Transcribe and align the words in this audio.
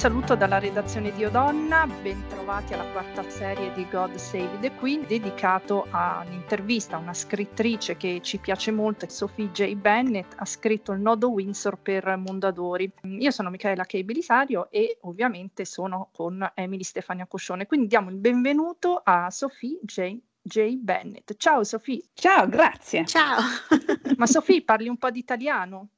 saluto 0.00 0.34
dalla 0.34 0.58
redazione 0.58 1.12
di 1.12 1.26
Odonna, 1.26 1.86
bentrovati 1.86 2.72
alla 2.72 2.90
quarta 2.90 3.22
serie 3.28 3.70
di 3.74 3.86
God 3.90 4.14
Save 4.14 4.58
the 4.60 4.72
Queen, 4.76 5.04
dedicato 5.06 5.86
a 5.90 6.24
un'intervista 6.26 6.96
a 6.96 7.00
una 7.00 7.12
scrittrice 7.12 7.98
che 7.98 8.20
ci 8.22 8.38
piace 8.38 8.70
molto, 8.70 9.06
Sophie 9.10 9.50
J. 9.50 9.74
Bennett, 9.74 10.32
ha 10.36 10.46
scritto 10.46 10.92
Il 10.92 11.00
nodo 11.00 11.28
Windsor 11.28 11.76
per 11.76 12.16
Mondadori. 12.16 12.90
Io 13.02 13.30
sono 13.30 13.50
Michaela 13.50 13.84
Kay 13.84 14.02
Belisario 14.02 14.70
e 14.70 14.96
ovviamente 15.02 15.66
sono 15.66 16.08
con 16.14 16.50
Emily 16.54 16.82
Stefania 16.82 17.26
Coscione, 17.26 17.66
quindi 17.66 17.86
diamo 17.86 18.08
il 18.08 18.16
benvenuto 18.16 19.02
a 19.04 19.30
Sophie 19.30 19.80
J. 19.82 20.16
J. 20.40 20.76
Bennett. 20.76 21.36
Ciao 21.36 21.62
Sophie. 21.62 22.02
Ciao, 22.14 22.48
grazie. 22.48 23.04
Ciao. 23.04 23.42
Ma 24.16 24.24
Sophie, 24.24 24.64
parli 24.64 24.88
un 24.88 24.96
po' 24.96 25.10
di 25.10 25.18
italiano? 25.18 25.88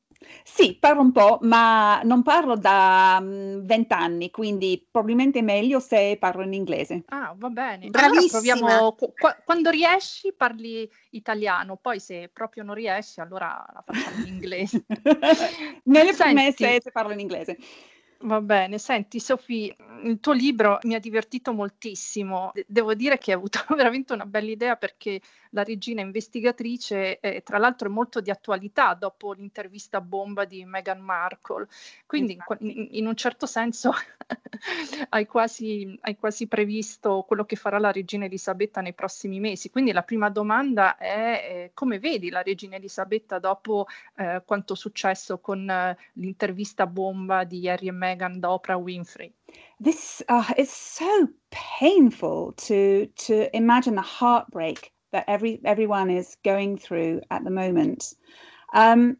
Sì, 0.44 0.76
parlo 0.78 1.00
un 1.00 1.12
po', 1.12 1.38
ma 1.42 2.00
non 2.02 2.22
parlo 2.22 2.56
da 2.56 3.18
mm, 3.20 3.64
vent'anni, 3.64 4.30
quindi 4.30 4.86
probabilmente 4.90 5.40
è 5.40 5.42
meglio 5.42 5.80
se 5.80 6.16
parlo 6.18 6.42
in 6.42 6.52
inglese. 6.52 7.04
Ah, 7.06 7.34
va 7.36 7.48
bene. 7.48 7.88
Bravissima. 7.88 8.52
Allora 8.52 8.92
proviamo, 8.92 8.96
quando 9.44 9.70
riesci 9.70 10.32
parli 10.32 10.88
italiano, 11.10 11.76
poi 11.76 12.00
se 12.00 12.30
proprio 12.32 12.62
non 12.62 12.74
riesci 12.74 13.20
allora 13.20 13.64
la 13.72 13.82
facciamo 13.84 14.26
in 14.26 14.34
inglese. 14.34 14.84
meglio 15.84 16.14
per 16.16 16.32
me 16.32 16.52
se, 16.52 16.80
se 16.82 16.90
parlo 16.90 17.12
in 17.12 17.20
inglese. 17.20 17.58
Va 18.24 18.40
bene, 18.40 18.78
senti 18.78 19.18
Sofì, 19.18 19.74
il 20.04 20.20
tuo 20.20 20.32
libro 20.32 20.78
mi 20.82 20.94
ha 20.94 21.00
divertito 21.00 21.52
moltissimo. 21.52 22.52
devo 22.66 22.94
dire 22.94 23.18
che 23.18 23.32
hai 23.32 23.36
avuto 23.36 23.58
veramente 23.74 24.12
una 24.12 24.26
bella 24.26 24.50
idea 24.50 24.76
perché 24.76 25.20
la 25.50 25.64
regina 25.64 26.00
investigatrice, 26.00 27.18
eh, 27.20 27.42
tra 27.42 27.58
l'altro, 27.58 27.88
è 27.88 27.90
molto 27.90 28.20
di 28.20 28.30
attualità 28.30 28.94
dopo 28.94 29.32
l'intervista 29.32 30.00
bomba 30.00 30.44
di 30.44 30.64
Meghan 30.64 31.00
Markle. 31.00 31.66
Quindi, 32.06 32.38
in, 32.60 32.88
in, 32.92 33.06
un 33.06 33.16
certo 33.16 33.46
senso, 33.46 33.92
hai, 35.10 35.26
quasi, 35.26 35.98
hai, 36.02 36.16
quasi, 36.16 36.46
previsto 36.46 37.24
quello 37.26 37.44
che 37.44 37.56
farà 37.56 37.78
la 37.78 37.92
regina 37.92 38.24
Elisabetta 38.24 38.80
nei 38.80 38.94
prossimi 38.94 39.40
mesi. 39.40 39.70
Quindi, 39.70 39.92
la 39.92 40.02
prima 40.02 40.30
domanda 40.30 40.96
è: 40.96 41.10
eh, 41.66 41.70
come 41.74 41.98
vedi 41.98 42.30
la 42.30 42.42
regina 42.42 42.76
Elisabetta 42.76 43.38
dopo 43.38 43.86
eh, 44.16 44.42
quanto 44.46 44.74
successo 44.74 45.38
con 45.38 45.68
eh, 45.68 45.96
l'intervista 46.14 46.86
bomba 46.86 47.44
di 47.44 47.68
Harry 47.68 47.88
e 47.88 47.92
Meghan 47.92 48.11
da 48.16 48.58
Oprah 48.58 48.82
Winfrey? 48.82 49.32
This 49.80 50.22
uh, 50.28 50.52
is 50.56 50.70
so 50.70 51.28
painful 51.50 52.52
to 52.58 53.06
to 53.06 53.56
imagine 53.56 53.94
the 53.94 54.02
heartbreak 54.02 54.92
that 55.12 55.24
every 55.28 55.60
everyone 55.64 56.10
is 56.10 56.36
going 56.44 56.78
through 56.78 57.20
at 57.30 57.44
the 57.44 57.50
moment. 57.50 58.14
Um, 58.74 59.18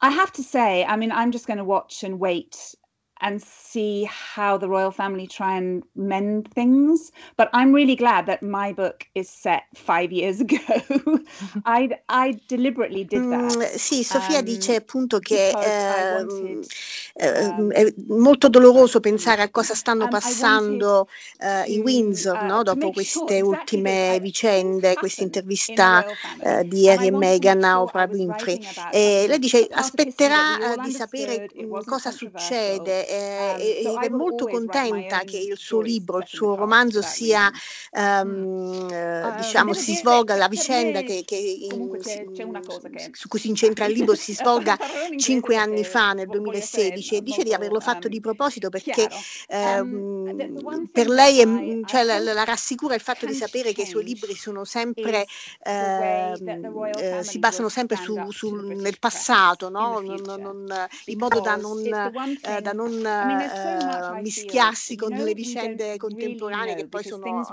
I 0.00 0.10
have 0.10 0.32
to 0.32 0.42
say, 0.42 0.84
I 0.84 0.96
mean, 0.96 1.12
I'm 1.12 1.30
just 1.30 1.46
going 1.46 1.58
to 1.58 1.64
watch 1.64 2.02
and 2.04 2.18
wait 2.18 2.74
and 3.20 3.40
see 3.42 4.04
how 4.04 4.56
the 4.56 4.68
royal 4.68 4.90
family 4.90 5.26
try 5.26 5.56
and 5.56 5.82
mend 5.94 6.48
things. 6.52 7.12
But 7.36 7.50
I'm 7.52 7.72
really 7.72 7.96
glad 7.96 8.26
that 8.26 8.42
my 8.42 8.72
book 8.72 9.06
is 9.14 9.28
set 9.28 9.64
five 9.74 10.10
years 10.12 10.40
ago. 10.44 10.58
I, 11.64 11.98
I 12.08 12.40
deliberately 12.48 13.04
did 13.04 13.30
that. 13.30 13.56
Mm, 13.56 13.76
sì, 13.76 14.02
Sofia 14.02 14.38
um, 14.38 14.44
dice 14.44 14.76
appunto 14.76 15.18
che 15.18 15.48
eh, 15.48 16.22
wanted, 16.22 16.66
um, 17.14 17.70
è 17.72 17.92
molto 18.08 18.48
doloroso 18.48 19.00
pensare 19.00 19.42
a 19.42 19.50
cosa 19.50 19.74
stanno 19.74 20.08
passando 20.08 21.08
wanted, 21.40 21.68
uh, 21.68 21.72
i 21.72 21.78
Windsor 21.78 22.42
uh, 22.42 22.46
no? 22.46 22.62
dopo 22.62 22.90
queste 22.90 23.18
sure 23.18 23.40
ultime 23.40 24.18
vicende, 24.20 24.94
questa 24.94 25.22
intervista 25.22 26.04
uh, 26.42 26.62
di 26.64 26.88
Harry 26.88 27.08
e 27.08 27.10
Meghan 27.10 27.62
a 27.64 27.82
Oprah 27.82 28.08
Winfrey. 28.10 28.58
E 28.90 29.26
lei 29.28 29.38
dice 29.38 29.66
aspetterà 29.70 30.76
di 30.82 30.90
sapere 30.90 31.48
cosa 31.84 32.10
succede 32.10 33.08
eh, 33.10 33.82
um, 33.84 33.96
ed 33.96 34.02
è 34.04 34.08
molto 34.08 34.46
contenta 34.46 35.20
che 35.20 35.38
il 35.38 35.56
suo 35.56 35.80
libro, 35.80 36.18
il 36.18 36.26
suo 36.28 36.54
romanzo 36.54 37.02
sia, 37.02 37.50
um, 37.92 38.86
diciamo, 39.36 39.72
si 39.72 39.96
svolga 39.96 40.36
la 40.36 40.46
vicenda 40.48 41.02
che, 41.02 41.24
che, 41.26 41.36
in, 41.36 41.88
su 43.12 43.28
cui 43.28 43.38
si 43.40 43.48
incentra 43.48 43.86
il 43.86 43.94
libro 43.94 44.14
si 44.14 44.32
svolga 44.40 44.78
cinque 45.16 45.56
anni 45.56 45.82
fa, 45.84 46.12
nel 46.12 46.28
2016, 46.28 47.16
e 47.16 47.22
dice 47.22 47.42
di 47.42 47.52
averlo 47.52 47.80
fatto 47.80 48.06
di 48.06 48.20
proposito 48.20 48.68
perché 48.68 49.08
um, 49.48 50.88
per 50.92 51.08
lei 51.08 51.40
è, 51.40 51.80
cioè, 51.86 52.04
la, 52.04 52.18
la, 52.18 52.44
rassicura 52.44 52.94
il 52.94 53.00
fatto 53.00 53.26
di 53.26 53.34
sapere 53.34 53.72
che 53.72 53.82
i 53.82 53.86
suoi 53.86 54.04
libri 54.04 54.34
sono 54.34 54.64
sempre, 54.64 55.26
eh, 55.64 56.32
eh, 56.98 57.22
si 57.22 57.38
basano 57.38 57.68
sempre 57.68 57.96
su, 57.96 58.30
su, 58.30 58.54
nel 58.54 58.98
passato, 58.98 59.68
no? 59.68 60.00
non, 60.00 60.22
non, 60.38 60.88
in 61.06 61.18
modo 61.18 61.40
da 61.40 61.56
non, 61.56 61.78
eh, 61.84 62.60
da 62.60 62.72
non 62.72 62.99
uh, 63.04 64.20
mischiarsi 64.20 64.96
con 64.96 65.10
le 65.10 65.34
vicende 65.34 65.96
contemporanee 65.96 66.74
che 66.74 66.88
poi 66.88 67.02
sono 67.02 67.46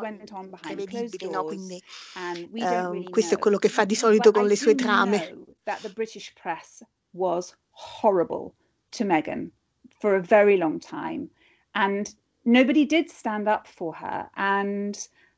prevedibili, 0.60 1.30
no? 1.30 1.44
quindi 1.44 1.82
uh, 2.16 3.10
questo 3.10 3.36
è 3.36 3.38
quello 3.38 3.58
che 3.58 3.70
fa 3.70 3.86
di 3.86 3.96
solito 3.96 4.32
con 4.32 4.46
le 4.46 4.56
sue 4.56 4.76
trame. 4.76 5.46
That 5.64 5.82
the 5.82 5.90
British 5.90 6.34
press 6.34 6.84
was 7.12 7.56
horrible 7.72 8.54
to 8.92 9.04
Meghan 9.04 9.52
for 10.00 10.16
a 10.16 10.22
very 10.22 10.58
long 10.58 10.80
time, 10.80 11.30
and 11.74 12.08
nobody 12.44 12.86
did 12.86 13.10
stand 13.10 13.48
up 13.48 13.68
for 13.68 13.94
her, 13.96 14.30
and 14.36 14.98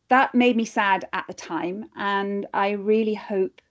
that 0.09 0.33
made 0.33 0.55
me 0.55 0.65
sad 0.65 1.07
at 1.11 1.25
the 1.27 1.33
time, 1.33 1.89
and 1.95 2.45
I 2.53 2.71
really 2.71 3.15
hope 3.15 3.61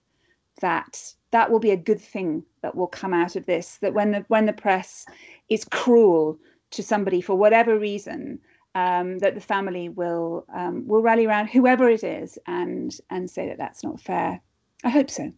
that 0.59 1.13
that 1.31 1.51
will 1.51 1.59
be 1.59 1.71
a 1.71 1.77
good 1.77 2.01
thing 2.01 2.43
that 2.61 2.75
will 2.75 2.87
come 2.87 3.13
out 3.13 3.35
of 3.35 3.45
this 3.45 3.77
that 3.77 3.93
when 3.93 4.11
the 4.11 4.25
when 4.27 4.45
the 4.45 4.53
press 4.53 5.05
is 5.49 5.65
cruel 5.65 6.37
to 6.71 6.83
somebody 6.83 7.21
for 7.21 7.35
whatever 7.35 7.77
reason 7.77 8.39
um, 8.75 9.17
that 9.19 9.35
the 9.35 9.41
family 9.41 9.89
will 9.89 10.45
um, 10.53 10.87
will 10.87 11.01
rally 11.01 11.25
around 11.25 11.47
whoever 11.47 11.89
it 11.89 12.03
is 12.03 12.37
and 12.47 12.97
and 13.09 13.29
say 13.29 13.47
that 13.47 13.57
that's 13.57 13.83
not 13.83 13.99
fair. 13.99 14.41
I 14.83 14.89
hope 14.89 15.09
so 15.09 15.31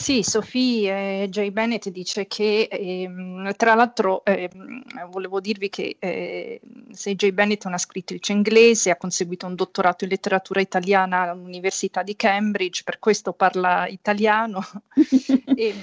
Sì, 0.00 0.22
Sophie 0.22 1.22
eh, 1.24 1.28
J. 1.28 1.50
Bennett 1.50 1.88
dice 1.88 2.28
che, 2.28 2.68
ehm, 2.70 3.52
tra 3.56 3.74
l'altro, 3.74 4.24
ehm, 4.24 4.82
volevo 5.10 5.40
dirvi 5.40 5.68
che 5.68 5.96
eh, 5.98 6.60
se 6.92 7.16
J. 7.16 7.32
Bennett 7.32 7.64
è 7.64 7.66
una 7.66 7.78
scrittrice 7.78 8.32
inglese, 8.32 8.90
ha 8.90 8.96
conseguito 8.96 9.46
un 9.46 9.56
dottorato 9.56 10.04
in 10.04 10.10
letteratura 10.10 10.60
italiana 10.60 11.22
all'Università 11.22 12.04
di 12.04 12.14
Cambridge, 12.14 12.84
per 12.84 13.00
questo 13.00 13.32
parla 13.32 13.88
italiano, 13.88 14.60
e, 15.56 15.74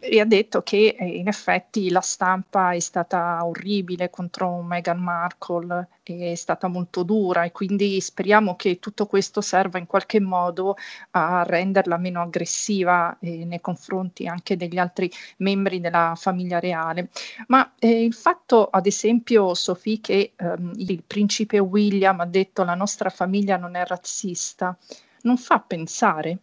e, 0.00 0.20
ha 0.20 0.24
detto 0.24 0.62
che 0.62 0.94
eh, 0.96 1.04
in 1.04 1.26
effetti 1.26 1.90
la 1.90 2.00
stampa 2.00 2.70
è 2.70 2.78
stata 2.78 3.44
orribile 3.44 4.10
contro 4.10 4.62
Meghan 4.62 5.00
Markle, 5.00 5.88
è 6.06 6.34
stata 6.34 6.68
molto 6.68 7.02
dura 7.02 7.44
e 7.44 7.52
quindi 7.52 8.00
speriamo 8.00 8.56
che 8.56 8.78
tutto 8.78 9.06
questo 9.06 9.40
serva 9.40 9.78
in 9.78 9.86
qualche 9.86 10.20
modo 10.20 10.76
a 11.10 11.42
renderla 11.42 11.96
meno 11.96 12.22
aggressiva 12.22 13.16
eh, 13.20 13.44
nei 13.44 13.60
confronti 13.60 14.26
anche 14.26 14.56
degli 14.56 14.78
altri 14.78 15.10
membri 15.38 15.80
della 15.80 16.14
famiglia 16.16 16.60
reale. 16.60 17.08
Ma 17.48 17.74
eh, 17.78 18.04
il 18.04 18.14
fatto, 18.14 18.68
ad 18.68 18.86
esempio, 18.86 19.54
Sophie, 19.54 20.00
che 20.00 20.32
ehm, 20.36 20.72
il 20.76 21.02
principe 21.04 21.58
William 21.58 22.20
ha 22.20 22.26
detto 22.26 22.64
la 22.64 22.74
nostra 22.74 23.10
famiglia 23.10 23.56
non 23.56 23.74
è 23.74 23.84
razzista, 23.86 24.76
non 25.22 25.36
fa 25.36 25.60
pensare? 25.60 26.38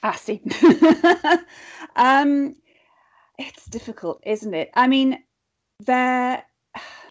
Ah 0.00 0.12
sì. 0.12 0.40
um, 1.96 2.54
it's 3.36 3.68
difficult, 3.68 4.20
isn't 4.24 4.54
it? 4.54 4.70
I 4.74 4.86
mean, 4.86 5.24
there 5.84 6.49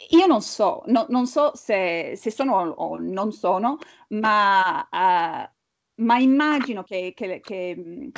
io 0.10 0.26
non 0.26 0.42
so, 0.42 0.84
no, 0.88 1.06
non 1.10 1.28
so 1.28 1.56
se, 1.56 2.14
se, 2.16 2.32
sono 2.32 2.56
o 2.56 2.98
non 2.98 3.32
sono, 3.32 3.78
ma, 4.10 4.88
uh, 4.92 6.04
ma 6.04 6.18
immagino 6.18 6.84
che, 6.84 7.14
che, 7.16 7.40
che 7.42 7.76
uh, 7.78 8.14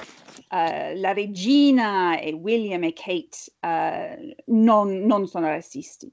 la 0.49 1.13
regina 1.13 2.17
e 2.19 2.31
William 2.31 2.83
e 2.83 2.93
Kate 2.93 3.37
uh, 3.61 4.53
non, 4.53 4.99
non, 4.99 5.27
sono 5.27 5.47
razzisti. 5.47 6.11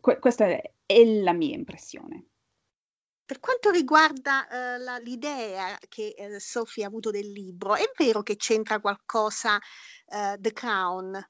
Que- 0.00 0.18
questa 0.18 0.46
è 0.46 1.04
la 1.04 1.32
mia 1.32 1.54
impressione. 1.54 2.28
Per 3.24 3.38
quanto 3.38 3.70
riguarda 3.70 4.46
uh, 4.50 4.82
la, 4.82 4.98
l'idea 4.98 5.78
che 5.88 6.14
uh, 6.16 6.38
Sophie 6.38 6.84
ha 6.84 6.88
avuto 6.88 7.10
del 7.10 7.30
libro, 7.30 7.74
è 7.74 7.90
vero 7.96 8.22
che 8.22 8.36
c'entra 8.36 8.80
qualcosa 8.80 9.56
uh, 9.56 10.38
The 10.38 10.52
Crown 10.52 11.22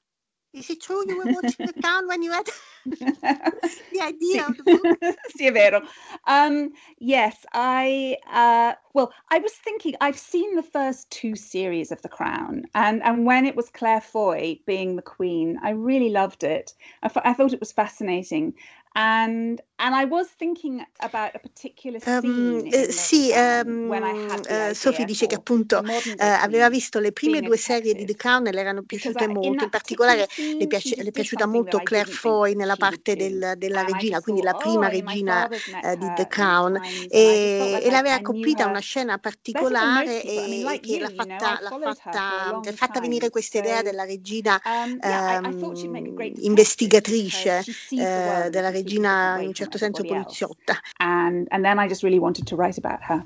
Is 0.53 0.69
it 0.69 0.81
true 0.81 1.03
you 1.07 1.17
were 1.17 1.25
watching 1.25 1.65
The 1.65 1.73
Crown 1.81 2.07
when 2.07 2.21
you 2.21 2.31
had 2.31 2.45
the 2.85 4.01
idea 4.01 4.47
of 4.47 4.57
the 4.57 4.63
book? 4.63 4.97
sì, 5.35 5.47
è 5.47 5.51
vero. 5.51 5.81
Um, 6.27 6.71
yes, 6.99 7.45
I, 7.53 8.17
uh, 8.31 8.73
well, 8.93 9.11
I 9.31 9.39
was 9.39 9.53
thinking, 9.53 9.95
I've 9.99 10.17
seen 10.17 10.55
the 10.55 10.63
first 10.63 11.09
two 11.09 11.35
series 11.35 11.91
of 11.91 12.01
The 12.01 12.09
Crown, 12.09 12.65
and, 12.75 13.01
and 13.03 13.25
when 13.25 13.45
it 13.45 13.55
was 13.55 13.69
Claire 13.69 14.01
Foy 14.01 14.59
being 14.65 14.95
the 14.95 15.01
Queen, 15.01 15.59
I 15.63 15.71
really 15.71 16.09
loved 16.09 16.43
it. 16.43 16.73
I, 17.01 17.09
I 17.23 17.33
thought 17.33 17.53
it 17.53 17.59
was 17.59 17.71
fascinating. 17.71 18.53
And 18.95 19.59
and 19.83 19.93
I 19.93 20.05
was 20.05 20.27
thinking 20.37 20.81
about 20.99 21.35
a 21.35 21.39
particular 21.39 21.99
ehm, 22.05 22.23
scene 22.23 22.85
um, 22.85 22.89
sì, 22.89 23.31
um, 23.35 23.89
uh, 23.89 24.73
Sophie 24.73 25.03
dice 25.03 25.27
che 25.27 25.35
appunto 25.35 25.79
uh, 25.79 26.15
aveva 26.17 26.69
visto 26.69 26.99
le 26.99 27.11
prime 27.11 27.41
due 27.41 27.57
serie 27.57 27.93
di 27.93 28.05
The 28.05 28.15
Crown 28.15 28.47
e 28.47 28.51
le 28.53 28.61
erano 28.61 28.83
piaciute 28.83 29.27
molto, 29.27 29.65
in 29.65 29.69
particolare 29.69 30.27
le, 30.57 30.67
piace, 30.67 30.95
le 30.95 31.09
è 31.09 31.11
piaciuta 31.11 31.45
molto 31.45 31.79
Claire 31.79 32.09
Foy 32.09 32.55
nella 32.55 32.77
parte 32.77 33.15
del, 33.15 33.55
della 33.57 33.83
regina, 33.83 34.21
quindi 34.21 34.41
la 34.41 34.53
prima 34.53 34.87
oh, 34.87 34.89
regina 34.89 35.49
uh, 35.49 35.97
di 35.97 36.13
The 36.15 36.27
Crown. 36.27 36.79
e, 37.09 37.79
e 37.83 37.91
l'aveva 37.91 38.21
colpita 38.21 38.65
una 38.65 38.79
scena 38.79 39.17
particolare 39.17 40.23
e, 40.23 40.79
che 40.81 40.99
l'ha 40.99 41.11
fatta, 41.13 41.59
l'ha 41.61 41.93
fatta, 41.93 42.61
fatta 42.73 42.99
venire 43.01 43.29
questa 43.29 43.57
idea 43.57 43.81
della 43.81 44.05
regina 44.05 44.61
um, 44.63 46.31
investigatrice 46.37 47.63
uh, 47.89 48.49
della 48.49 48.69
regina 48.69 49.39
in 49.41 49.47
un 49.47 49.53
certo 49.53 49.72
senso 49.77 50.03
poliziotta. 50.03 50.77
And, 50.97 51.47
and 51.49 51.63
then 51.63 51.79
I 51.79 51.87
just 51.87 52.03
really 52.03 52.19
wanted 52.19 52.45
to 52.47 52.55
write 52.55 52.77
about 52.77 53.01
her. 53.07 53.23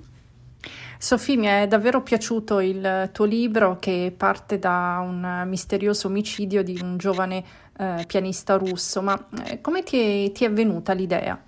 Sofì, 0.99 1.37
mi 1.37 1.45
è 1.45 1.67
davvero 1.67 2.01
piaciuto 2.01 2.59
il 2.59 3.09
tuo 3.13 3.25
libro 3.25 3.77
che 3.79 4.11
parte 4.15 4.57
da 4.57 4.99
un 5.03 5.43
misterioso 5.45 6.07
omicidio 6.07 6.63
di 6.63 6.79
un 6.81 6.97
giovane 6.97 7.43
eh, 7.77 8.03
pianista 8.07 8.55
russo, 8.55 9.01
ma 9.01 9.27
eh, 9.45 9.61
come 9.61 9.83
ti 9.83 10.25
è, 10.25 10.31
ti 10.31 10.43
è 10.43 10.51
venuta 10.51 10.93
l'idea? 10.93 11.39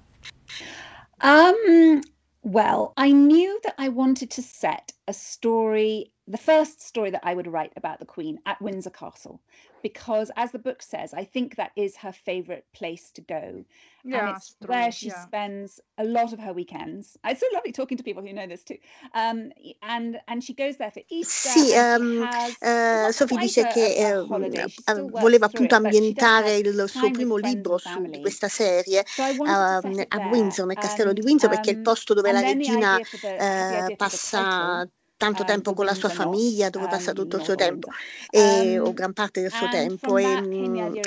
Um, 1.22 2.00
well, 2.44 2.94
I 2.96 3.12
knew 3.12 3.60
that 3.64 3.74
I 3.80 3.90
wanted 3.90 4.30
to 4.36 4.42
set 4.42 4.94
a 5.08 5.14
story, 5.14 6.12
the 6.28 6.38
first 6.38 6.82
story 6.82 7.10
that 7.10 7.22
I 7.24 7.34
would 7.34 7.48
write 7.48 7.72
about 7.76 7.98
the 7.98 8.06
Queen 8.06 8.40
at 8.46 8.62
Windsor 8.62 8.92
Castle. 8.92 9.40
Because 9.82 10.32
as 10.36 10.52
the 10.52 10.60
book 10.60 10.82
says 10.82 11.14
i 11.14 11.24
think 11.24 11.56
that 11.56 11.72
is 11.76 11.96
her 11.96 12.12
favorite 12.12 12.66
place 12.74 13.12
to 13.12 13.22
go 13.22 13.64
yeah, 14.04 14.28
and 14.28 14.38
it's 14.38 14.56
true. 14.56 14.68
where 14.70 14.92
she 14.92 15.08
yeah. 15.08 15.26
spends 15.26 15.80
a 15.98 16.04
lot 16.04 16.34
of 16.34 16.40
her 16.40 16.54
weekends 16.54 17.18
it's 17.26 17.40
so 17.40 17.46
lovely 17.54 17.72
talking 17.72 17.98
to 17.98 18.04
people 18.04 18.24
who 18.24 18.34
know 18.34 18.48
this 18.48 18.64
too 18.64 18.78
um, 19.14 19.52
and 19.84 20.20
and 20.28 20.44
she 20.44 20.54
goes 20.54 20.78
there 20.78 20.92
for 20.92 21.02
Easter 21.10 21.50
sì 21.50 21.74
um, 21.76 22.28
uh, 22.62 23.12
Sophie 23.12 23.38
dice 23.38 23.68
che 23.68 24.14
uh, 24.14 25.10
voleva 25.10 25.46
appunto 25.46 25.76
ambientare 25.76 26.56
il 26.58 26.86
suo 26.88 27.12
primo 27.12 27.36
libro 27.36 27.78
su 27.78 28.02
di 28.02 28.22
questa 28.22 28.48
serie 28.48 29.04
uh, 29.38 29.44
a 29.46 30.30
Windsor 30.32 30.66
nel 30.66 30.78
castello 30.78 31.14
di 31.14 31.22
Windsor 31.22 31.50
perché 31.50 31.72
è 31.72 31.74
il 31.74 31.82
posto 31.82 32.14
dove 32.14 32.32
la 32.32 32.42
regina 32.42 32.98
uh, 32.98 33.96
passa 33.96 34.88
tanto 35.20 35.44
tempo 35.44 35.74
con 35.74 35.84
la 35.84 35.94
sua 35.94 36.08
famiglia, 36.08 36.70
dove 36.70 36.88
passa 36.88 37.12
tutto 37.12 37.36
il 37.36 37.44
suo 37.44 37.56
tempo, 37.56 37.90
e, 38.30 38.80
o 38.80 38.94
gran 38.94 39.12
parte 39.12 39.42
del 39.42 39.52
suo 39.52 39.68
tempo. 39.68 40.18
E, 40.18 40.24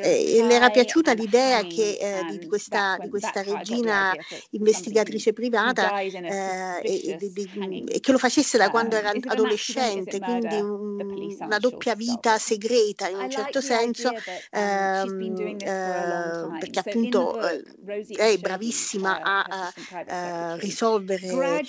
e, 0.03 0.45
le 0.45 0.55
era 0.55 0.69
piaciuta 0.69 1.15
l'idea 1.15 1.63
che, 1.63 1.97
eh, 1.99 2.37
di, 2.39 2.47
questa, 2.47 2.99
di, 3.01 3.09
questa, 3.09 3.41
regina 3.41 4.13
investigatrice 4.51 5.33
privata 5.33 5.99
eh, 5.99 6.81
e, 6.83 7.19
e, 7.89 8.01
che 8.01 8.13
lo 8.13 8.19
facesse 8.19 8.59
da 8.59 8.69
quando 8.69 8.97
era 8.97 9.13
adolescente, 9.29 10.19
quindi 10.19 10.57
un, 10.57 11.37
una 11.41 11.59
doppia 11.59 11.95
vita 11.95 12.37
segreta 12.37 13.09
in 13.09 13.17
un 13.17 13.31
certo 13.31 13.63
senso, 13.63 14.13
ehm, 14.51 15.57
eh, 15.59 16.59
perché 16.61 16.81
appunto 16.81 17.41
eh, 17.49 17.63
è 18.15 18.37
bravissima 18.37 19.23
a, 19.23 19.43
a, 19.49 19.73
a 20.07 20.57
risolvere, 20.57 21.63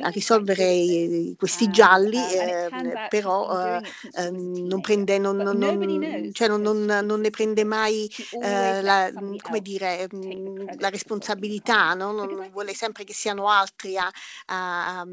a 0.00 0.08
risolvere 0.08 1.27
questi 1.36 1.64
ah, 1.64 1.70
gialli, 1.70 2.16
eh, 2.16 2.68
però 3.08 3.76
eh, 3.76 4.30
non, 4.30 4.80
prende, 4.80 5.18
non, 5.18 5.36
non, 5.36 5.58
non, 5.58 6.30
cioè 6.32 6.48
non, 6.48 7.20
ne 7.20 7.30
prende 7.30 7.64
mai 7.64 8.10
eh, 8.40 8.82
la, 8.82 9.10
come 9.40 9.60
dire, 9.60 10.08
mm, 10.14 10.68
la 10.78 10.88
responsabilità, 10.88 11.94
no? 11.94 12.12
non 12.12 12.48
vuole 12.50 12.74
sempre 12.74 13.04
che 13.04 13.12
siano 13.12 13.48
altri 13.48 13.96
a, 13.96 14.10
a, 14.46 15.00
a, 15.00 15.06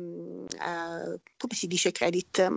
a 0.59 1.19
come 1.38 1.53
si 1.53 1.67
dice 1.67 1.91
credit? 1.91 2.47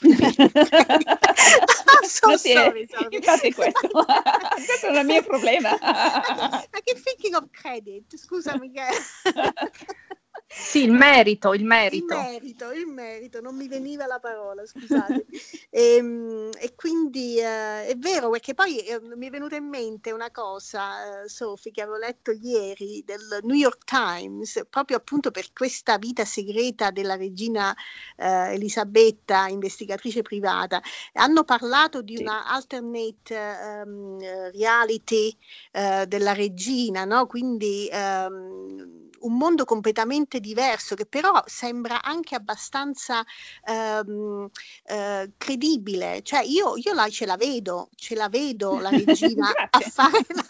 so 2.08 2.36
sorry, 2.36 2.86
sorry. 2.90 3.16
Infatti 3.16 3.52
questo, 3.52 3.88
questo 3.88 4.86
è 4.86 4.98
il 4.98 5.06
mio 5.06 5.22
problema. 5.22 5.76
Ma 5.80 6.62
che 6.82 7.00
thinking 7.00 7.34
of 7.34 7.44
credit? 7.50 8.16
Scusami. 8.16 8.72
Sì, 10.50 10.84
il 10.84 10.92
merito, 10.92 11.52
il 11.52 11.64
merito. 11.64 12.14
Il 12.14 12.20
merito, 12.20 12.72
il 12.72 12.86
merito, 12.86 13.40
non 13.42 13.54
mi 13.54 13.68
veniva 13.68 14.06
la 14.06 14.18
parola, 14.18 14.64
scusate. 14.64 15.26
e, 15.68 15.96
ehm, 16.00 16.50
e, 16.58 16.74
quindi 16.74 17.38
eh, 17.38 17.86
è 17.86 17.94
vero, 17.98 18.30
perché 18.30 18.54
poi 18.54 18.78
eh, 18.78 18.98
mi 19.14 19.26
è 19.26 19.30
venuta 19.30 19.56
in 19.56 19.68
mente 19.68 20.10
una 20.10 20.30
cosa, 20.30 21.22
eh, 21.22 21.28
Sophie, 21.28 21.70
che 21.70 21.82
avevo 21.82 21.98
letto 21.98 22.30
ieri 22.30 23.02
del 23.04 23.40
New 23.42 23.56
York 23.56 23.84
Times, 23.84 24.64
proprio 24.70 24.96
appunto 24.96 25.30
per 25.30 25.52
questa 25.52 25.98
vita 25.98 26.24
segreta 26.24 26.90
della 26.90 27.16
regina 27.16 27.76
eh, 28.16 28.54
Elisabetta, 28.54 29.48
investigatrice 29.48 30.22
privata. 30.22 30.80
Hanno 31.12 31.44
parlato 31.44 32.00
di 32.00 32.16
sì. 32.16 32.22
una 32.22 32.46
alternate 32.46 33.84
um, 33.84 34.18
reality 34.52 35.36
eh, 35.72 36.06
della 36.06 36.32
regina, 36.32 37.04
no? 37.04 37.26
Quindi 37.26 37.86
um, 37.92 39.07
un 39.20 39.36
mondo 39.36 39.64
completamente 39.64 40.40
diverso 40.40 40.94
che 40.94 41.06
però 41.06 41.42
sembra 41.46 42.02
anche 42.02 42.34
abbastanza 42.34 43.24
ehm, 43.64 44.48
eh, 44.84 45.32
credibile. 45.36 46.22
Cioè 46.22 46.42
io, 46.42 46.76
io 46.76 46.92
la, 46.94 47.08
ce 47.08 47.26
la 47.26 47.36
vedo, 47.36 47.90
ce 47.94 48.14
la 48.14 48.28
vedo 48.28 48.78
la 48.78 48.90
regina 48.90 49.50
a 49.70 49.80
fare 49.80 50.24
la, 50.28 50.44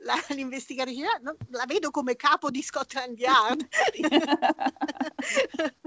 la, 0.00 0.24
l'investigatrice, 0.34 1.20
no, 1.22 1.36
la 1.50 1.64
vedo 1.66 1.90
come 1.90 2.16
capo 2.16 2.50
di 2.50 2.62
Scotland 2.62 3.18
Yard. 3.18 3.68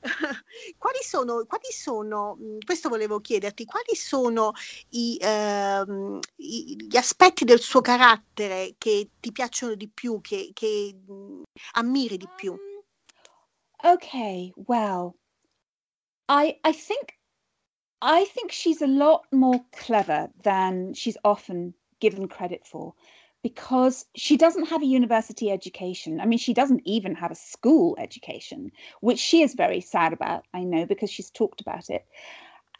quali, 0.78 0.98
sono, 1.02 1.44
quali 1.46 1.70
sono, 1.70 2.36
questo 2.64 2.88
volevo 2.88 3.20
chiederti, 3.20 3.64
quali 3.64 3.94
sono 3.94 4.52
i, 4.90 5.18
ehm, 5.20 6.18
gli 6.36 6.96
aspetti 6.96 7.44
del 7.44 7.60
suo 7.60 7.80
carattere 7.80 8.74
che 8.78 9.10
ti 9.20 9.32
piacciono 9.32 9.74
di 9.74 9.88
più, 9.88 10.20
che, 10.20 10.50
che 10.52 10.94
ammiri 11.72 12.16
di 12.16 12.28
più? 12.36 12.52
Um, 12.52 13.92
okay, 13.92 14.52
well, 14.66 15.14
I 16.28 16.58
I 16.64 16.72
think 16.72 17.18
I 18.02 18.24
think 18.24 18.52
she's 18.52 18.82
a 18.82 18.86
lot 18.86 19.26
more 19.30 19.64
clever 19.72 20.30
than 20.42 20.92
she's 20.92 21.16
often 21.22 21.74
given 22.00 22.28
credit 22.28 22.66
for 22.66 22.94
because 23.46 24.06
she 24.16 24.36
doesn't 24.36 24.70
have 24.70 24.82
a 24.82 24.86
university 24.86 25.52
education. 25.52 26.20
I 26.20 26.26
mean, 26.26 26.40
she 26.40 26.52
doesn't 26.52 26.82
even 26.84 27.14
have 27.14 27.30
a 27.30 27.36
school 27.36 27.94
education, 27.96 28.72
which 29.02 29.20
she 29.20 29.40
is 29.40 29.54
very 29.54 29.80
sad 29.80 30.12
about, 30.12 30.42
I 30.52 30.64
know, 30.64 30.84
because 30.84 31.12
she's 31.12 31.30
talked 31.30 31.60
about 31.60 31.88
it. 31.88 32.04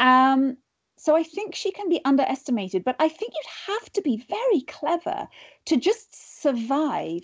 Um, 0.00 0.56
so 0.96 1.14
I 1.14 1.22
think 1.22 1.54
she 1.54 1.70
can 1.70 1.88
be 1.88 2.00
underestimated, 2.04 2.82
but 2.82 2.96
I 2.98 3.08
think 3.08 3.32
you'd 3.32 3.74
have 3.74 3.92
to 3.92 4.02
be 4.02 4.26
very 4.28 4.62
clever 4.62 5.28
to 5.66 5.76
just 5.76 6.40
survive 6.42 7.22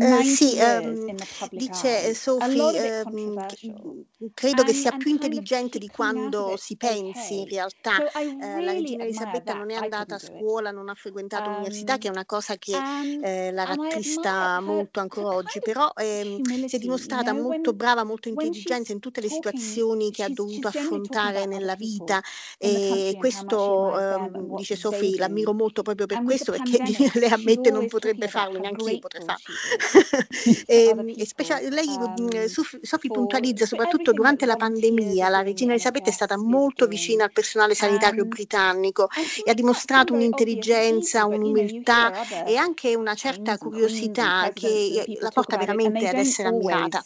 Uh, 0.00 0.22
sì, 0.22 0.56
um, 0.60 1.26
dice 1.50 2.14
Sophie, 2.14 3.02
uh, 3.02 4.06
credo 4.34 4.62
che 4.62 4.72
sia 4.72 4.92
più 4.92 5.10
intelligente 5.10 5.78
di 5.78 5.88
quando 5.88 6.54
si 6.56 6.76
pensi 6.76 7.40
in 7.40 7.46
realtà. 7.46 8.00
Uh, 8.38 8.60
la 8.60 8.72
regina 8.72 9.02
Elisabetta 9.04 9.54
non 9.54 9.70
è 9.70 9.74
andata 9.74 10.14
a 10.16 10.18
scuola, 10.18 10.70
non 10.70 10.88
ha 10.88 10.94
frequentato 10.94 11.48
um, 11.48 11.54
l'università, 11.56 11.98
che 11.98 12.06
è 12.08 12.10
una 12.10 12.24
cosa 12.26 12.56
che 12.56 12.84
eh, 13.18 13.50
la 13.52 13.64
rattrista 13.64 14.60
molto 14.60 15.00
ancora 15.00 15.32
oggi, 15.34 15.60
però 15.60 15.90
eh, 15.96 16.44
si 16.64 16.76
è 16.76 16.78
dimostrata 16.78 17.32
molto 17.34 17.72
brava, 17.74 18.04
molto 18.04 18.28
intelligente 18.28 18.92
in 18.92 19.00
tutte 19.00 19.20
le 19.20 19.28
situazioni 19.30 20.10
che 20.12 20.22
ha 20.22 20.28
dovuto 20.30 20.68
affrontare 20.68 21.46
nella 21.46 21.74
vita. 21.74 22.20
e 22.58 23.14
questo, 23.16 23.98
ehm, 23.98 24.54
dice 24.54 24.76
Sophie, 24.76 25.18
l'ammiro 25.18 25.52
molto 25.54 25.82
proprio 25.82 26.06
per 26.06 26.20
questo, 26.22 26.52
perché 26.52 26.78
lei 27.18 27.30
ammette 27.30 27.70
non 27.70 27.86
potrebbe 27.88 28.28
farlo, 28.28 28.58
neanche 28.58 28.86
io 28.86 28.98
potrei 28.98 29.22
farlo. 29.22 29.56
e, 30.66 30.94
e 31.16 31.26
specia- 31.26 31.60
lei, 31.60 31.86
um, 31.86 32.46
Sophie 32.46 33.10
puntualizza 33.10 33.66
soprattutto 33.66 34.12
durante 34.12 34.46
la 34.46 34.56
pandemia, 34.56 35.28
la 35.28 35.42
regina 35.42 35.72
Elisabetta 35.72 36.10
è 36.10 36.12
stata 36.12 36.36
molto 36.36 36.86
vicina 36.86 37.24
al 37.24 37.32
personale 37.32 37.74
sanitario 37.74 38.24
um, 38.24 38.28
britannico 38.28 39.08
e 39.44 39.50
ha 39.50 39.54
dimostrato 39.54 40.12
un'intelligenza, 40.12 41.26
un'umiltà 41.26 42.44
e 42.44 42.56
anche 42.56 42.94
una 42.94 43.14
certa 43.14 43.58
curiosità 43.58 44.50
che 44.52 45.18
la 45.20 45.30
porta 45.30 45.56
veramente 45.56 46.08
ad 46.08 46.16
essere 46.16 46.48
ammirata. 46.48 47.04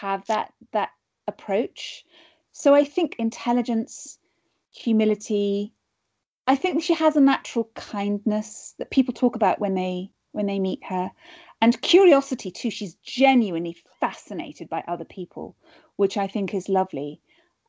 Have 0.00 0.24
that, 0.26 0.52
that 0.70 0.90
approach. 1.26 2.04
So 2.50 2.74
I 2.74 2.84
think 2.84 3.14
intelligence, 3.18 4.18
humility, 4.70 5.72
I 6.46 6.56
think 6.56 6.82
she 6.82 6.94
has 6.94 7.16
a 7.16 7.20
natural 7.20 7.70
kindness 7.74 8.74
that 8.78 8.90
people 8.90 9.12
talk 9.12 9.34
about 9.34 9.58
when 9.58 9.74
they 9.74 10.10
when 10.36 10.46
they 10.46 10.60
meet 10.60 10.84
her. 10.84 11.10
and 11.60 11.80
curiosity 11.80 12.50
too. 12.50 12.70
She's 12.70 12.96
genuinely 12.96 13.76
fascinated 14.00 14.68
by 14.68 14.84
other 14.86 15.04
people, 15.04 15.56
which 15.96 16.16
I 16.16 16.26
think 16.26 16.54
is 16.54 16.68
lovely. 16.68 17.20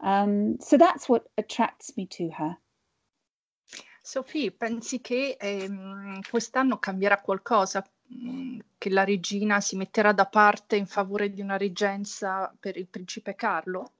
Um, 0.01 0.59
so 0.59 0.77
that's 0.77 1.09
what 1.09 1.27
attracts 1.37 1.95
me 1.97 2.05
to 2.07 2.29
her. 2.31 2.57
Sophie, 4.01 4.51
pensi 4.51 5.01
che 5.01 5.35
ehm, 5.37 6.21
quest'anno 6.29 6.77
cambierà 6.77 7.19
qualcosa 7.19 7.85
mm, 8.13 8.59
che 8.77 8.89
la 8.89 9.03
regina 9.03 9.59
si 9.59 9.75
metterà 9.75 10.13
da 10.13 10.25
parte 10.25 10.77
in 10.77 10.85
favore 10.85 11.33
di 11.33 11.41
una 11.41 11.57
reggenza 11.57 12.55
per 12.57 12.77
il 12.77 12.87
principe 12.87 13.35
Carlo? 13.35 13.91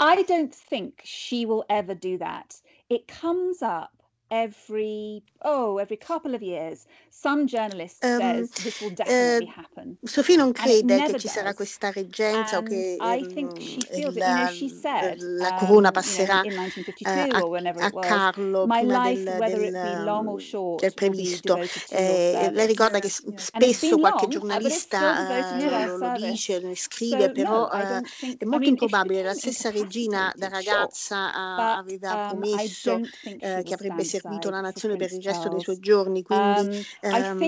I 0.00 0.24
don't 0.26 0.52
think 0.52 1.00
she 1.04 1.44
will 1.44 1.64
ever 1.68 1.94
do 1.94 2.16
that. 2.18 2.60
It 2.88 3.04
comes 3.06 3.60
up 3.60 3.97
every 4.30 5.22
oh 5.42 5.78
every 5.78 5.96
couple 5.96 6.34
of 6.34 6.42
years 6.42 6.86
some 7.10 7.46
journalist 7.46 8.04
um, 8.04 8.20
says 8.20 8.50
this 8.50 8.80
will 8.80 8.90
definitely 8.90 9.48
uh, 9.48 9.50
happen. 9.50 9.96
Sophie 10.04 10.36
non 10.36 10.52
crede 10.52 11.02
che 11.04 11.18
ci 11.18 11.28
sarà 11.28 11.54
questa 11.54 11.90
reggenza 11.90 12.58
o 12.58 12.62
che 12.62 12.96
um, 13.00 13.12
il, 13.16 14.12
la, 14.14 14.50
you 14.52 14.68
know, 14.68 14.68
said, 14.68 15.20
la 15.20 15.54
corona 15.54 15.90
passerà 15.90 16.40
um, 16.40 16.44
you 16.44 16.52
know, 16.52 17.54
a, 17.54 17.86
a, 17.86 17.90
Carlo 17.90 18.66
My 18.66 18.80
prima 18.80 19.08
life, 19.08 19.24
del, 19.24 19.72
del, 19.72 20.76
del 20.76 20.94
previsto. 20.94 21.58
eh, 21.90 22.50
lei 22.52 22.66
ricorda 22.66 22.98
che 22.98 23.08
spesso 23.08 23.98
qualche 23.98 24.26
long, 24.26 24.32
giornalista 24.32 25.54
uh, 25.56 25.98
lo, 25.98 26.12
dice 26.18 26.60
lo 26.60 26.74
scrive 26.74 27.24
so, 27.24 27.32
però 27.32 27.50
no, 27.50 27.96
uh, 27.96 28.02
think, 28.02 28.42
è 28.42 28.44
molto 28.44 28.56
I 28.56 28.58
mean, 28.58 28.64
improbabile. 28.64 29.22
La 29.22 29.34
stessa 29.34 29.70
regina 29.70 30.32
da 30.36 30.48
ragazza 30.48 31.30
sure, 31.30 31.72
aveva 31.72 32.14
um, 32.14 32.28
promesso 32.28 33.00
che 33.20 33.74
avrebbe 33.74 34.04
servito 34.04 34.17
servito 34.20 34.50
la 34.50 34.60
nazione 34.60 34.96
per 34.96 35.12
il 35.12 35.22
resto 35.22 35.48
dei 35.48 35.60
suoi 35.60 35.78
giorni, 35.78 36.22
quindi 36.22 36.86
um, 37.02 37.12
um, 37.12 37.38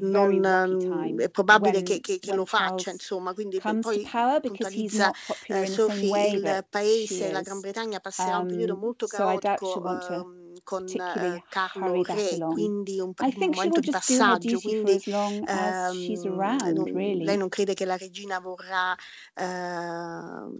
non, 0.00 1.18
è 1.18 1.28
probabile 1.30 1.82
che, 1.82 2.00
che, 2.00 2.18
che 2.18 2.34
lo 2.34 2.44
faccia, 2.44 2.90
insomma, 2.90 3.34
quindi 3.34 3.60
poi 3.60 4.06
puntualizza 4.40 5.10
uh, 5.48 5.64
Sophie, 5.64 6.28
il 6.30 6.66
paese, 6.68 7.30
la 7.30 7.40
Gran 7.40 7.60
Bretagna 7.60 8.00
passerà 8.00 8.38
un 8.38 8.48
periodo 8.48 8.74
um, 8.74 8.80
molto 8.80 9.06
caotico 9.06 9.80
uh, 9.80 10.60
con 10.62 10.84
uh, 10.84 11.42
Carlo 11.48 12.02
Re, 12.02 12.38
quindi 12.52 13.00
un, 13.00 13.12
un 13.16 13.50
momento 13.54 13.80
di 13.80 13.90
passaggio, 13.90 14.60
quindi 14.60 15.00
um, 15.06 15.42
around, 15.46 16.62
non, 16.74 16.84
really. 16.84 17.24
lei 17.24 17.36
non 17.36 17.48
crede 17.48 17.74
che 17.74 17.84
la 17.84 17.96
regina 17.96 18.38
vorrà 18.40 18.94
uh, 19.34 20.52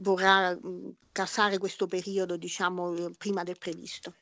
vorrà 0.00 0.58
casare 1.12 1.58
questo 1.58 1.86
periodo, 1.86 2.36
diciamo, 2.36 3.10
prima 3.16 3.42
del 3.42 3.58
previsto. 3.58 4.14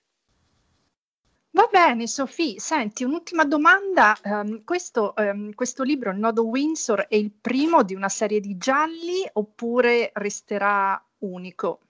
Va 1.50 1.68
bene, 1.70 2.06
Sofì. 2.06 2.58
Senti, 2.58 3.04
un'ultima 3.04 3.44
domanda. 3.44 4.16
Um, 4.23 4.62
questo, 4.64 5.14
um, 5.16 5.52
questo, 5.54 5.82
libro, 5.82 6.12
Il 6.12 6.18
nodo 6.18 6.47
Windsor, 6.47 7.06
è 7.08 7.16
il 7.16 7.32
primo 7.32 7.82
di 7.82 7.94
una 7.94 8.08
serie 8.08 8.38
di 8.40 8.56
gialli 8.56 9.28
oppure 9.32 10.11
resterà 10.14 11.02
unico? 11.18 11.80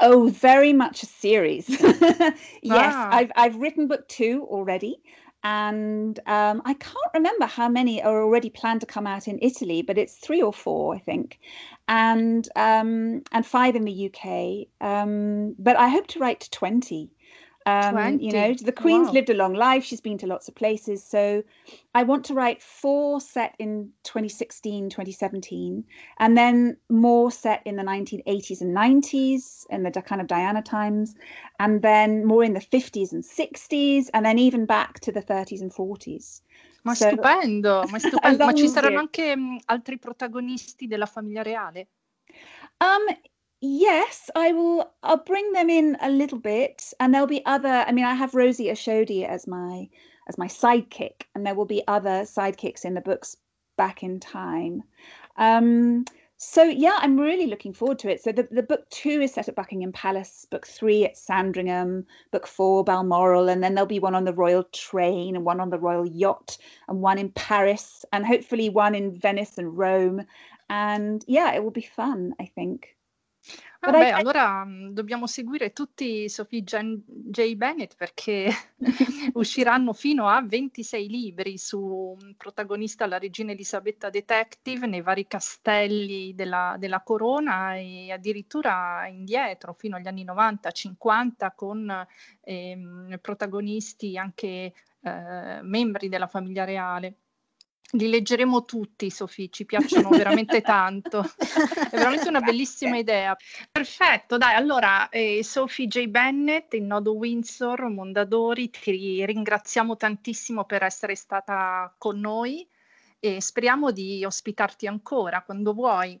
Oh, 0.00 0.28
very 0.28 0.72
much 0.72 1.02
a 1.02 1.06
series. 1.06 1.68
yes, 2.60 2.94
ah. 2.94 3.20
I've, 3.20 3.30
I've 3.36 3.56
written 3.56 3.86
book 3.86 4.06
two 4.06 4.46
already. 4.50 5.00
And 5.44 6.18
um, 6.26 6.62
I 6.64 6.74
can't 6.74 7.14
remember 7.14 7.46
how 7.46 7.68
many 7.68 8.02
are 8.02 8.22
already 8.22 8.50
planned 8.50 8.80
to 8.80 8.86
come 8.86 9.06
out 9.06 9.28
in 9.28 9.38
Italy, 9.42 9.82
but 9.82 9.98
it's 9.98 10.16
three 10.16 10.42
or 10.42 10.52
four, 10.52 10.94
I 10.96 10.98
think, 10.98 11.38
and 11.88 12.48
um, 12.56 13.22
and 13.32 13.46
five 13.46 13.76
in 13.76 13.84
the 13.84 14.10
UK. 14.12 14.68
Um, 14.80 15.54
but 15.58 15.76
I 15.76 15.88
hope 15.88 16.08
to 16.08 16.18
write 16.18 16.48
twenty. 16.50 17.10
Um, 17.66 18.20
you 18.20 18.32
know, 18.32 18.52
the 18.52 18.72
Queen's 18.72 19.06
wow. 19.06 19.12
lived 19.14 19.30
a 19.30 19.34
long 19.34 19.54
life. 19.54 19.84
She's 19.84 20.00
been 20.00 20.18
to 20.18 20.26
lots 20.26 20.48
of 20.48 20.54
places. 20.54 21.02
So 21.02 21.42
I 21.94 22.02
want 22.02 22.24
to 22.26 22.34
write 22.34 22.62
four 22.62 23.22
set 23.22 23.54
in 23.58 23.90
2016, 24.02 24.90
2017, 24.90 25.82
and 26.18 26.36
then 26.36 26.76
more 26.90 27.30
set 27.30 27.62
in 27.64 27.76
the 27.76 27.82
1980s 27.82 28.60
and 28.60 28.76
90s 28.76 29.64
in 29.70 29.82
the 29.82 29.90
kind 30.02 30.20
of 30.20 30.26
Diana 30.26 30.60
times, 30.60 31.14
and 31.58 31.80
then 31.80 32.26
more 32.26 32.44
in 32.44 32.52
the 32.52 32.60
50s 32.60 33.12
and 33.12 33.24
60s, 33.24 34.10
and 34.12 34.26
then 34.26 34.38
even 34.38 34.66
back 34.66 35.00
to 35.00 35.10
the 35.10 35.22
30s 35.22 35.62
and 35.62 35.72
40s. 35.72 36.42
Ma 36.82 36.92
so, 36.92 37.10
stupendo, 37.10 37.88
ma, 37.90 37.96
stupendo. 37.98 38.44
ma 38.44 38.52
ci 38.52 38.68
saranno 38.68 38.98
anche 38.98 39.32
um, 39.32 39.58
altri 39.64 39.98
protagonisti 39.98 40.86
della 40.86 41.06
famiglia 41.06 41.42
reale? 41.42 41.88
Um, 42.78 43.16
Yes, 43.66 44.28
I 44.36 44.52
will. 44.52 44.92
I'll 45.02 45.24
bring 45.24 45.52
them 45.52 45.70
in 45.70 45.96
a 46.02 46.10
little 46.10 46.38
bit, 46.38 46.92
and 47.00 47.14
there'll 47.14 47.26
be 47.26 47.46
other. 47.46 47.82
I 47.86 47.92
mean, 47.92 48.04
I 48.04 48.12
have 48.12 48.34
Rosie 48.34 48.66
Ashodi 48.66 49.26
as 49.26 49.46
my 49.46 49.88
as 50.28 50.36
my 50.36 50.48
sidekick, 50.48 51.22
and 51.34 51.46
there 51.46 51.54
will 51.54 51.64
be 51.64 51.82
other 51.88 52.24
sidekicks 52.24 52.84
in 52.84 52.92
the 52.92 53.00
books 53.00 53.38
back 53.78 54.02
in 54.02 54.20
time. 54.20 54.82
Um, 55.38 56.04
so 56.36 56.62
yeah, 56.62 56.98
I'm 56.98 57.18
really 57.18 57.46
looking 57.46 57.72
forward 57.72 57.98
to 58.00 58.10
it. 58.10 58.22
So 58.22 58.32
the, 58.32 58.46
the 58.50 58.62
book 58.62 58.90
two 58.90 59.22
is 59.22 59.32
set 59.32 59.48
at 59.48 59.54
Buckingham 59.54 59.92
Palace, 59.92 60.46
book 60.50 60.66
three 60.66 61.06
at 61.06 61.16
Sandringham, 61.16 62.04
book 62.32 62.46
four 62.46 62.84
Balmoral, 62.84 63.48
and 63.48 63.64
then 63.64 63.74
there'll 63.74 63.86
be 63.86 63.98
one 63.98 64.14
on 64.14 64.26
the 64.26 64.34
royal 64.34 64.64
train 64.74 65.36
and 65.36 65.44
one 65.46 65.60
on 65.60 65.70
the 65.70 65.78
royal 65.78 66.06
yacht 66.06 66.58
and 66.88 67.00
one 67.00 67.16
in 67.16 67.30
Paris 67.30 68.04
and 68.12 68.26
hopefully 68.26 68.68
one 68.68 68.94
in 68.94 69.18
Venice 69.18 69.56
and 69.56 69.78
Rome. 69.78 70.26
And 70.68 71.24
yeah, 71.26 71.54
it 71.54 71.64
will 71.64 71.70
be 71.70 71.80
fun, 71.80 72.34
I 72.38 72.44
think. 72.44 72.94
Ah 73.86 73.92
beh, 73.92 74.10
allora 74.10 74.64
mh, 74.64 74.92
dobbiamo 74.92 75.26
seguire 75.26 75.72
tutti 75.74 76.28
Sophie 76.30 76.62
Jen- 76.62 77.02
J. 77.06 77.54
Bennett 77.54 77.94
perché 77.96 78.48
usciranno 79.34 79.92
fino 79.92 80.26
a 80.26 80.40
26 80.42 81.06
libri 81.08 81.58
su 81.58 82.16
protagonista 82.38 83.06
la 83.06 83.18
regina 83.18 83.52
Elisabetta 83.52 84.08
Detective 84.08 84.86
nei 84.86 85.02
vari 85.02 85.26
castelli 85.26 86.34
della, 86.34 86.76
della 86.78 87.02
corona 87.02 87.76
e 87.76 88.10
addirittura 88.10 89.06
indietro 89.08 89.74
fino 89.74 89.96
agli 89.96 90.06
anni 90.08 90.24
90-50 90.24 91.52
con 91.54 92.06
ehm, 92.40 93.18
protagonisti 93.20 94.16
anche 94.16 94.72
eh, 95.02 95.60
membri 95.62 96.08
della 96.08 96.26
famiglia 96.26 96.64
reale. 96.64 97.16
Li 97.92 98.08
leggeremo 98.08 98.64
tutti, 98.64 99.08
Sofì, 99.10 99.52
ci 99.52 99.64
piacciono 99.64 100.08
veramente 100.08 100.60
tanto. 100.62 101.20
È 101.20 101.96
veramente 101.96 102.28
una 102.28 102.40
bellissima 102.40 102.96
idea. 102.96 103.36
Perfetto, 103.70 104.36
dai, 104.36 104.54
allora 104.54 105.08
eh, 105.10 105.44
Sophie 105.44 105.86
J. 105.86 106.06
Bennett, 106.06 106.74
il 106.74 106.82
nodo 106.82 107.14
Windsor, 107.14 107.88
Mondadori, 107.88 108.70
ti 108.70 109.24
ringraziamo 109.24 109.96
tantissimo 109.96 110.64
per 110.64 110.82
essere 110.82 111.14
stata 111.14 111.94
con 111.96 112.18
noi 112.18 112.66
e 113.20 113.40
speriamo 113.40 113.90
di 113.90 114.24
ospitarti 114.24 114.86
ancora 114.86 115.42
quando 115.42 115.72
vuoi. 115.72 116.20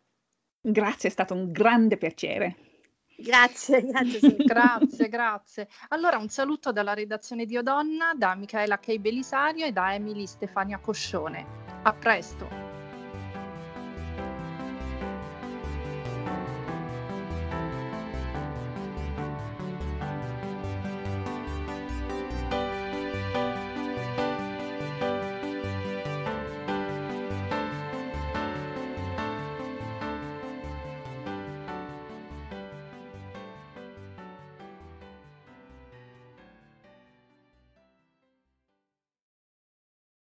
Grazie, 0.60 1.08
è 1.08 1.12
stato 1.12 1.34
un 1.34 1.50
grande 1.50 1.98
piacere. 1.98 2.73
Grazie, 3.16 3.82
grazie. 3.86 4.18
Sì. 4.18 4.36
grazie, 4.44 5.08
grazie. 5.08 5.68
Allora 5.88 6.18
un 6.18 6.28
saluto 6.28 6.72
dalla 6.72 6.94
redazione 6.94 7.46
di 7.46 7.56
Odonna, 7.56 8.12
da 8.14 8.34
Michaela 8.34 8.78
Kei 8.78 8.98
Belisario 8.98 9.66
e 9.66 9.72
da 9.72 9.94
Emily 9.94 10.26
Stefania 10.26 10.78
Coscione. 10.78 11.62
A 11.82 11.92
presto! 11.92 12.63